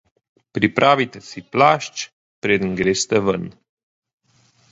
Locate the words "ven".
3.27-3.45